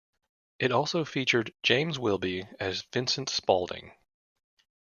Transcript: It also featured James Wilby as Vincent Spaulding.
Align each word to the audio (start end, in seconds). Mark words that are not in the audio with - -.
It 0.57 0.71
also 0.71 1.05
featured 1.05 1.53
James 1.61 1.99
Wilby 1.99 2.47
as 2.59 2.87
Vincent 2.91 3.29
Spaulding. 3.29 3.91